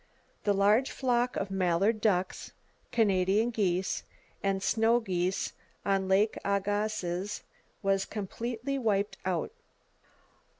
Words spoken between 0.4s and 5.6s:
The large flock of mallard ducks, Canada geese, and snow geese